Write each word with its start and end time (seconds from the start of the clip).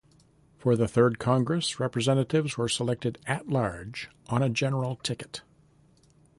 For 0.57 0.75
the 0.75 0.87
third 0.87 1.19
Congress 1.19 1.79
Representatives 1.79 2.57
were 2.57 2.67
selected 2.67 3.19
At-large 3.27 4.09
on 4.29 4.41
a 4.41 4.49
general 4.49 4.95
ticket. 4.95 5.43